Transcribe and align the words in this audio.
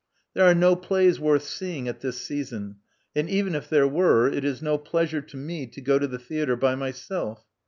There 0.33 0.45
are 0.45 0.55
no 0.55 0.75
plays 0.75 1.19
worth 1.19 1.43
seeing 1.43 1.87
at 1.87 1.99
this 1.99 2.19
season: 2.19 2.77
and 3.15 3.29
even 3.29 3.53
if 3.53 3.69
there 3.69 3.87
were, 3.87 4.27
it 4.27 4.43
is 4.43 4.59
no 4.59 4.79
pleasure 4.79 5.21
to 5.21 5.37
me 5.37 5.67
to 5.67 5.79
go 5.79 5.99
to 5.99 6.07
the 6.07 6.17
theatre 6.17 6.55
by 6.55 6.73
myself. 6.73 7.45